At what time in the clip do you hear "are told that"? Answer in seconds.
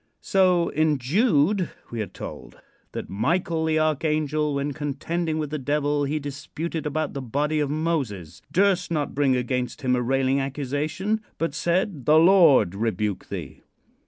2.01-3.07